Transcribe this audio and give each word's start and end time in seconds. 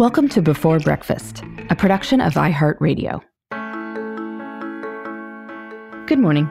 Welcome 0.00 0.30
to 0.30 0.40
Before 0.40 0.78
Breakfast, 0.78 1.44
a 1.68 1.76
production 1.76 2.22
of 2.22 2.32
iHeartRadio. 2.32 3.20
Good 6.06 6.18
morning. 6.18 6.48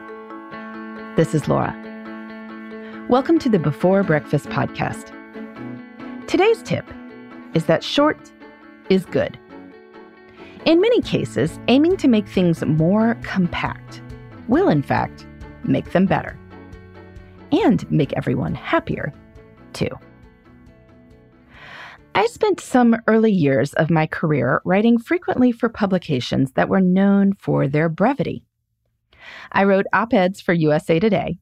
This 1.16 1.34
is 1.34 1.48
Laura. 1.48 1.74
Welcome 3.08 3.40
to 3.40 3.48
the 3.48 3.58
Before 3.58 4.04
Breakfast 4.04 4.46
podcast. 4.50 5.10
Today's 6.28 6.62
tip 6.62 6.88
is 7.52 7.66
that 7.66 7.82
short 7.82 8.30
is 8.88 9.04
good. 9.04 9.36
In 10.64 10.80
many 10.80 11.00
cases, 11.02 11.58
aiming 11.66 11.96
to 11.96 12.06
make 12.06 12.28
things 12.28 12.64
more 12.64 13.16
compact 13.24 14.00
will, 14.46 14.68
in 14.68 14.80
fact, 14.80 15.26
make 15.64 15.90
them 15.90 16.06
better 16.06 16.38
and 17.50 17.90
make 17.90 18.12
everyone 18.12 18.54
happier, 18.54 19.12
too. 19.72 19.90
I 22.14 22.26
spent 22.26 22.60
some 22.60 22.96
early 23.06 23.30
years 23.30 23.72
of 23.74 23.88
my 23.88 24.06
career 24.06 24.60
writing 24.64 24.98
frequently 24.98 25.52
for 25.52 25.68
publications 25.68 26.52
that 26.52 26.68
were 26.68 26.80
known 26.80 27.34
for 27.34 27.68
their 27.68 27.88
brevity. 27.88 28.44
I 29.52 29.64
wrote 29.64 29.86
op 29.92 30.12
eds 30.12 30.40
for 30.40 30.52
USA 30.52 30.98
Today, 30.98 31.38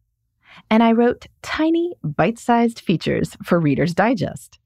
and 0.68 0.82
I 0.82 0.92
wrote 0.92 1.26
tiny, 1.42 1.94
bite 2.02 2.38
sized 2.38 2.80
features 2.80 3.36
for 3.42 3.58
Reader's 3.58 3.94
Digest, 3.94 4.58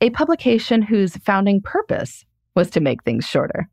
a 0.00 0.10
publication 0.10 0.82
whose 0.82 1.16
founding 1.16 1.60
purpose 1.60 2.24
was 2.54 2.70
to 2.70 2.80
make 2.80 3.02
things 3.02 3.24
shorter. 3.24 3.68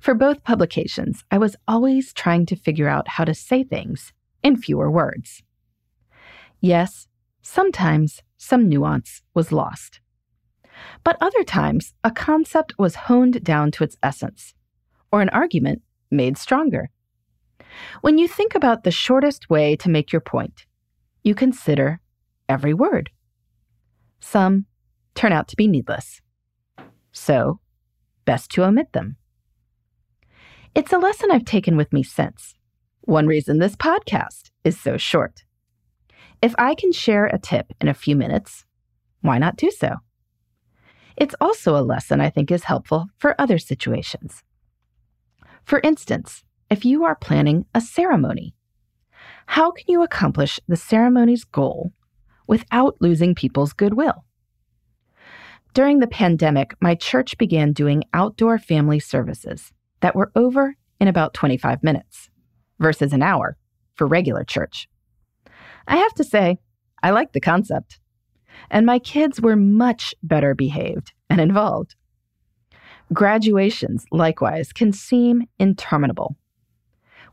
For 0.00 0.14
both 0.14 0.44
publications, 0.44 1.22
I 1.30 1.38
was 1.38 1.56
always 1.68 2.12
trying 2.12 2.46
to 2.46 2.56
figure 2.56 2.88
out 2.88 3.08
how 3.08 3.24
to 3.24 3.34
say 3.34 3.62
things 3.62 4.12
in 4.42 4.56
fewer 4.56 4.90
words. 4.90 5.42
Yes, 6.60 7.08
sometimes 7.42 8.22
some 8.36 8.68
nuance 8.68 9.22
was 9.34 9.52
lost. 9.52 10.00
But 11.04 11.16
other 11.20 11.44
times, 11.44 11.94
a 12.04 12.10
concept 12.10 12.74
was 12.78 12.94
honed 12.94 13.42
down 13.42 13.70
to 13.72 13.84
its 13.84 13.96
essence, 14.02 14.54
or 15.12 15.22
an 15.22 15.28
argument 15.30 15.82
made 16.10 16.38
stronger. 16.38 16.90
When 18.00 18.18
you 18.18 18.28
think 18.28 18.54
about 18.54 18.84
the 18.84 18.90
shortest 18.90 19.48
way 19.48 19.76
to 19.76 19.90
make 19.90 20.12
your 20.12 20.20
point, 20.20 20.66
you 21.22 21.34
consider 21.34 22.00
every 22.48 22.74
word. 22.74 23.10
Some 24.20 24.66
turn 25.14 25.32
out 25.32 25.48
to 25.48 25.56
be 25.56 25.68
needless. 25.68 26.20
So, 27.12 27.60
best 28.24 28.50
to 28.52 28.64
omit 28.64 28.92
them. 28.92 29.16
It's 30.74 30.92
a 30.92 30.98
lesson 30.98 31.30
I've 31.30 31.44
taken 31.44 31.76
with 31.76 31.92
me 31.92 32.02
since. 32.02 32.54
One 33.02 33.26
reason 33.26 33.58
this 33.58 33.76
podcast 33.76 34.50
is 34.62 34.78
so 34.78 34.96
short. 34.96 35.42
If 36.42 36.54
I 36.58 36.74
can 36.74 36.92
share 36.92 37.26
a 37.26 37.38
tip 37.38 37.72
in 37.80 37.88
a 37.88 37.94
few 37.94 38.14
minutes, 38.14 38.64
why 39.20 39.38
not 39.38 39.56
do 39.56 39.70
so? 39.70 39.96
It's 41.16 41.34
also 41.40 41.76
a 41.76 41.82
lesson 41.82 42.20
I 42.20 42.30
think 42.30 42.50
is 42.50 42.64
helpful 42.64 43.06
for 43.18 43.40
other 43.40 43.58
situations. 43.58 44.42
For 45.64 45.80
instance, 45.84 46.44
if 46.70 46.84
you 46.84 47.04
are 47.04 47.14
planning 47.14 47.66
a 47.74 47.80
ceremony, 47.80 48.54
how 49.46 49.70
can 49.72 49.86
you 49.88 50.02
accomplish 50.02 50.60
the 50.68 50.76
ceremony's 50.76 51.44
goal 51.44 51.92
without 52.46 52.96
losing 53.00 53.34
people's 53.34 53.72
goodwill? 53.72 54.24
During 55.74 56.00
the 56.00 56.06
pandemic, 56.06 56.74
my 56.80 56.94
church 56.94 57.38
began 57.38 57.72
doing 57.72 58.04
outdoor 58.12 58.58
family 58.58 58.98
services 58.98 59.72
that 60.00 60.16
were 60.16 60.32
over 60.34 60.76
in 60.98 61.08
about 61.08 61.34
25 61.34 61.82
minutes 61.82 62.30
versus 62.78 63.12
an 63.12 63.22
hour 63.22 63.56
for 63.94 64.06
regular 64.06 64.44
church. 64.44 64.88
I 65.86 65.96
have 65.96 66.14
to 66.14 66.24
say, 66.24 66.58
I 67.02 67.10
like 67.10 67.32
the 67.32 67.40
concept. 67.40 68.00
And 68.70 68.86
my 68.86 68.98
kids 68.98 69.40
were 69.40 69.56
much 69.56 70.14
better 70.22 70.54
behaved 70.54 71.12
and 71.28 71.40
involved. 71.40 71.94
Graduations, 73.12 74.04
likewise, 74.12 74.72
can 74.72 74.92
seem 74.92 75.48
interminable. 75.58 76.36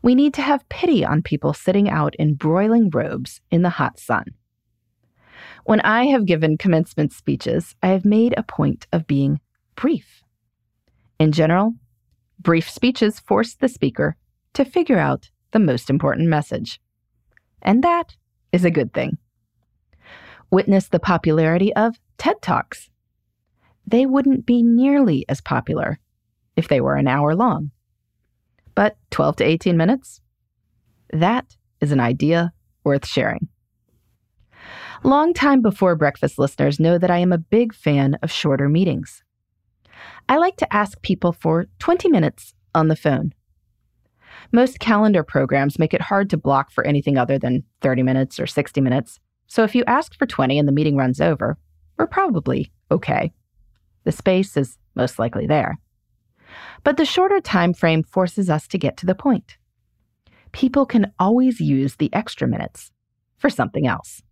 We 0.02 0.14
need 0.14 0.34
to 0.34 0.42
have 0.42 0.68
pity 0.68 1.04
on 1.04 1.22
people 1.22 1.52
sitting 1.52 1.88
out 1.88 2.14
in 2.16 2.34
broiling 2.34 2.90
robes 2.90 3.40
in 3.50 3.62
the 3.62 3.70
hot 3.70 3.98
sun. 3.98 4.24
When 5.64 5.80
I 5.80 6.06
have 6.06 6.26
given 6.26 6.56
commencement 6.56 7.12
speeches, 7.12 7.74
I 7.82 7.88
have 7.88 8.04
made 8.04 8.34
a 8.36 8.42
point 8.42 8.86
of 8.92 9.06
being 9.06 9.40
brief. 9.76 10.22
In 11.18 11.32
general, 11.32 11.74
Brief 12.40 12.70
speeches 12.70 13.18
force 13.18 13.54
the 13.54 13.68
speaker 13.68 14.16
to 14.52 14.64
figure 14.64 14.98
out 14.98 15.30
the 15.50 15.58
most 15.58 15.90
important 15.90 16.28
message. 16.28 16.80
And 17.60 17.82
that 17.82 18.16
is 18.52 18.64
a 18.64 18.70
good 18.70 18.94
thing. 18.94 19.18
Witness 20.50 20.88
the 20.88 20.98
popularity 20.98 21.74
of 21.74 21.98
TED 22.16 22.40
Talks. 22.40 22.90
They 23.86 24.06
wouldn't 24.06 24.46
be 24.46 24.62
nearly 24.62 25.24
as 25.28 25.40
popular 25.40 25.98
if 26.56 26.68
they 26.68 26.80
were 26.80 26.96
an 26.96 27.08
hour 27.08 27.34
long. 27.34 27.70
But 28.74 28.96
12 29.10 29.36
to 29.36 29.44
18 29.44 29.76
minutes? 29.76 30.20
That 31.12 31.56
is 31.80 31.92
an 31.92 32.00
idea 32.00 32.52
worth 32.84 33.06
sharing. 33.06 33.48
Long 35.04 35.32
time 35.32 35.62
before 35.62 35.94
breakfast 35.94 36.38
listeners 36.38 36.80
know 36.80 36.98
that 36.98 37.10
I 37.10 37.18
am 37.18 37.32
a 37.32 37.38
big 37.38 37.74
fan 37.74 38.18
of 38.22 38.32
shorter 38.32 38.68
meetings. 38.68 39.22
I 40.28 40.36
like 40.36 40.56
to 40.56 40.74
ask 40.74 41.00
people 41.02 41.32
for 41.32 41.66
20 41.78 42.08
minutes 42.08 42.54
on 42.74 42.88
the 42.88 42.96
phone. 42.96 43.32
Most 44.52 44.80
calendar 44.80 45.22
programs 45.22 45.78
make 45.78 45.94
it 45.94 46.00
hard 46.00 46.30
to 46.30 46.36
block 46.36 46.70
for 46.70 46.84
anything 46.84 47.16
other 47.18 47.38
than 47.38 47.64
30 47.80 48.02
minutes 48.02 48.40
or 48.40 48.46
60 48.46 48.80
minutes. 48.80 49.20
So 49.48 49.64
if 49.64 49.74
you 49.74 49.82
ask 49.86 50.14
for 50.14 50.26
20 50.26 50.58
and 50.58 50.68
the 50.68 50.72
meeting 50.72 50.96
runs 50.96 51.20
over, 51.20 51.58
we're 51.96 52.06
probably 52.06 52.70
okay. 52.90 53.32
The 54.04 54.12
space 54.12 54.56
is 54.56 54.78
most 54.94 55.18
likely 55.18 55.46
there. 55.46 55.78
But 56.84 56.96
the 56.96 57.04
shorter 57.04 57.40
time 57.40 57.74
frame 57.74 58.02
forces 58.02 58.48
us 58.48 58.68
to 58.68 58.78
get 58.78 58.96
to 58.98 59.06
the 59.06 59.14
point. 59.14 59.56
People 60.52 60.86
can 60.86 61.12
always 61.18 61.60
use 61.60 61.96
the 61.96 62.12
extra 62.12 62.46
minutes 62.46 62.90
for 63.36 63.50
something 63.50 63.86
else. 63.86 64.22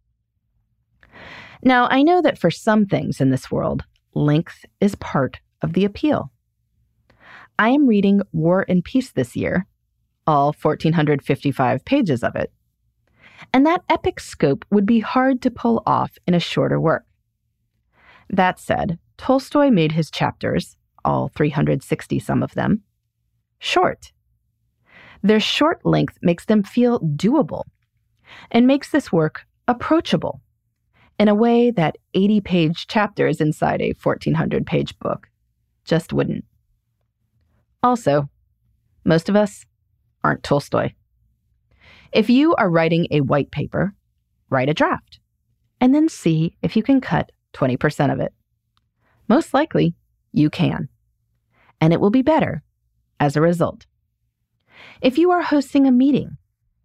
Now, 1.63 1.89
I 1.91 2.03
know 2.03 2.23
that 2.23 2.39
for 2.39 2.51
some 2.51 2.87
things 2.87 3.21
in 3.21 3.31
this 3.31 3.51
world, 3.51 3.85
length 4.15 4.65
is 4.81 4.95
part 4.95 5.41
of 5.63 5.73
the 5.73 5.85
appeal. 5.85 6.31
I 7.59 7.71
am 7.71 7.87
reading 7.87 8.21
War 8.33 8.65
and 8.69 8.85
Peace 8.85 9.13
this 9.13 9.35
year, 9.35 9.67
all 10.27 10.55
1,455 10.61 11.85
pages 11.85 12.23
of 12.23 12.37
it. 12.37 12.53
And 13.53 13.67
that 13.67 13.83
epic 13.89 14.21
scope 14.21 14.65
would 14.71 14.87
be 14.87 15.01
hard 15.01 15.43
to 15.43 15.51
pull 15.51 15.83
off 15.87 16.19
in 16.27 16.35
a 16.35 16.41
shorter 16.41 16.81
work. 16.81 17.05
That 18.31 18.59
said, 18.59 18.99
Tolstoy 19.19 19.71
made 19.71 19.93
his 19.93 20.11
chapters, 20.11 20.77
all 21.05 21.29
360 21.29 22.19
some 22.19 22.43
of 22.43 22.55
them, 22.55 22.83
short. 23.59 24.13
Their 25.23 25.41
short 25.41 25.85
length 25.85 26.19
makes 26.23 26.45
them 26.45 26.63
feel 26.63 27.01
doable 27.01 27.65
and 28.51 28.67
makes 28.67 28.91
this 28.91 29.13
work 29.13 29.47
approachable 29.69 30.41
in 31.19 31.29
a 31.29 31.35
way 31.35 31.71
that 31.71 31.97
80 32.15 32.41
page 32.43 32.87
chapters 32.87 33.41
inside 33.41 33.81
a 33.81 33.95
1,400 34.03 34.67
page 34.67 34.99
book 34.99 35.29
just 35.85 36.13
wouldn't. 36.13 36.45
Also, 37.83 38.29
most 39.05 39.29
of 39.29 39.37
us 39.37 39.65
aren't 40.23 40.43
Tolstoy. 40.43 40.91
If 42.13 42.31
you 42.31 42.55
are 42.55 42.71
writing 42.71 43.07
a 43.11 43.21
white 43.21 43.51
paper, 43.51 43.95
write 44.51 44.69
a 44.69 44.75
draft 44.75 45.21
and 45.81 45.95
then 45.95 46.09
see 46.09 46.57
if 46.63 46.77
you 46.77 46.83
can 46.83 47.01
cut 47.01 47.33
20% 47.55 48.13
of 48.13 48.21
it. 48.21 48.33
Most 49.29 49.53
likely, 49.53 49.95
you 50.33 50.51
can, 50.51 50.89
and 51.81 51.93
it 51.93 52.01
will 52.01 52.11
be 52.11 52.23
better 52.23 52.63
as 53.19 53.37
a 53.37 53.41
result. 53.41 53.87
If 55.01 55.19
you 55.19 55.31
are 55.31 55.43
hosting 55.43 55.87
a 55.87 55.93
meeting, 55.93 56.37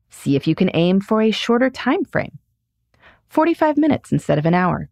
see 0.10 0.36
if 0.36 0.48
you 0.48 0.56
can 0.56 0.72
aim 0.74 1.02
for 1.02 1.22
a 1.22 1.32
shorter 1.32 1.70
time 1.70 2.06
frame 2.06 2.40
45 3.30 3.78
minutes 3.78 4.12
instead 4.12 4.38
of 4.38 4.46
an 4.46 4.54
hour, 4.54 4.90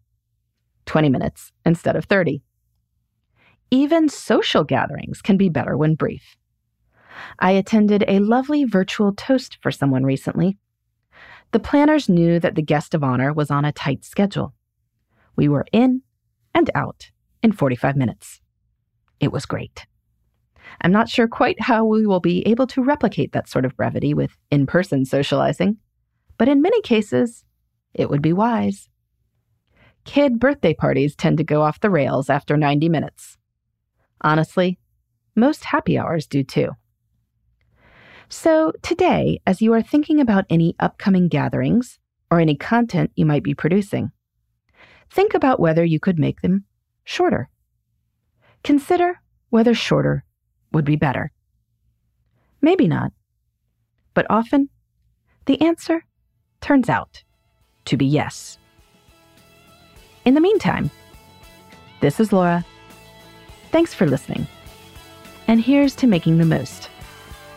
20 0.86 1.08
minutes 1.08 1.52
instead 1.64 1.96
of 1.96 2.04
30. 2.06 2.42
Even 3.70 4.08
social 4.08 4.64
gatherings 4.64 5.22
can 5.22 5.36
be 5.36 5.48
better 5.48 5.76
when 5.76 5.94
brief. 5.94 6.36
I 7.38 7.52
attended 7.52 8.04
a 8.06 8.18
lovely 8.18 8.64
virtual 8.64 9.12
toast 9.12 9.58
for 9.60 9.70
someone 9.70 10.04
recently. 10.04 10.58
The 11.52 11.60
planners 11.60 12.08
knew 12.08 12.38
that 12.40 12.54
the 12.54 12.62
guest 12.62 12.94
of 12.94 13.02
honor 13.02 13.32
was 13.32 13.50
on 13.50 13.64
a 13.64 13.72
tight 13.72 14.04
schedule. 14.04 14.54
We 15.36 15.48
were 15.48 15.66
in 15.72 16.02
and 16.54 16.70
out 16.74 17.10
in 17.42 17.52
45 17.52 17.96
minutes. 17.96 18.40
It 19.18 19.32
was 19.32 19.46
great. 19.46 19.86
I'm 20.80 20.92
not 20.92 21.08
sure 21.08 21.28
quite 21.28 21.60
how 21.60 21.84
we 21.84 22.06
will 22.06 22.20
be 22.20 22.46
able 22.46 22.66
to 22.68 22.82
replicate 22.82 23.32
that 23.32 23.48
sort 23.48 23.64
of 23.64 23.76
brevity 23.76 24.14
with 24.14 24.36
in 24.50 24.66
person 24.66 25.04
socializing, 25.04 25.78
but 26.38 26.48
in 26.48 26.62
many 26.62 26.80
cases, 26.82 27.44
it 27.92 28.08
would 28.08 28.22
be 28.22 28.32
wise. 28.32 28.88
Kid 30.04 30.38
birthday 30.38 30.72
parties 30.72 31.14
tend 31.14 31.38
to 31.38 31.44
go 31.44 31.62
off 31.62 31.80
the 31.80 31.90
rails 31.90 32.30
after 32.30 32.56
90 32.56 32.88
minutes. 32.88 33.36
Honestly, 34.22 34.78
most 35.36 35.64
happy 35.64 35.98
hours 35.98 36.26
do 36.26 36.42
too. 36.42 36.70
So, 38.32 38.72
today, 38.82 39.40
as 39.44 39.60
you 39.60 39.72
are 39.72 39.82
thinking 39.82 40.20
about 40.20 40.44
any 40.48 40.76
upcoming 40.78 41.26
gatherings 41.26 41.98
or 42.30 42.38
any 42.38 42.54
content 42.54 43.10
you 43.16 43.26
might 43.26 43.42
be 43.42 43.54
producing, 43.54 44.12
think 45.10 45.34
about 45.34 45.58
whether 45.58 45.84
you 45.84 45.98
could 45.98 46.16
make 46.16 46.40
them 46.40 46.64
shorter. 47.02 47.48
Consider 48.62 49.20
whether 49.48 49.74
shorter 49.74 50.24
would 50.72 50.84
be 50.84 50.94
better. 50.94 51.32
Maybe 52.62 52.86
not, 52.86 53.10
but 54.14 54.26
often 54.30 54.68
the 55.46 55.60
answer 55.60 56.04
turns 56.60 56.88
out 56.88 57.24
to 57.86 57.96
be 57.96 58.06
yes. 58.06 58.58
In 60.24 60.34
the 60.34 60.40
meantime, 60.40 60.88
this 62.00 62.20
is 62.20 62.32
Laura. 62.32 62.64
Thanks 63.72 63.92
for 63.92 64.06
listening. 64.06 64.46
And 65.48 65.60
here's 65.60 65.96
to 65.96 66.06
making 66.06 66.38
the 66.38 66.44
most 66.44 66.89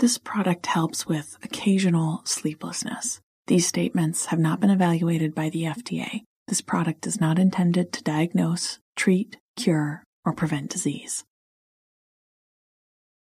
This 0.00 0.16
product 0.16 0.64
helps 0.64 1.06
with 1.06 1.36
occasional 1.42 2.22
sleeplessness. 2.24 3.20
These 3.48 3.66
statements 3.66 4.26
have 4.26 4.38
not 4.38 4.58
been 4.58 4.70
evaluated 4.70 5.34
by 5.34 5.50
the 5.50 5.64
FDA. 5.64 6.22
This 6.48 6.62
product 6.62 7.06
is 7.06 7.20
not 7.20 7.38
intended 7.38 7.92
to 7.92 8.02
diagnose, 8.02 8.78
treat, 8.96 9.36
cure, 9.56 10.02
or 10.24 10.32
prevent 10.32 10.70
disease. 10.70 11.26